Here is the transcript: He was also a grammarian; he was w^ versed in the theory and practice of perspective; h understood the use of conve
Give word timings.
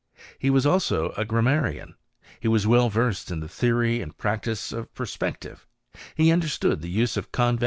He 0.39 0.49
was 0.49 0.65
also 0.65 1.11
a 1.11 1.23
grammarian; 1.23 1.93
he 2.39 2.47
was 2.47 2.65
w^ 2.65 2.91
versed 2.91 3.29
in 3.29 3.39
the 3.39 3.47
theory 3.47 4.01
and 4.01 4.17
practice 4.17 4.71
of 4.71 4.91
perspective; 4.95 5.67
h 6.17 6.31
understood 6.31 6.81
the 6.81 6.89
use 6.89 7.17
of 7.17 7.31
conve 7.31 7.59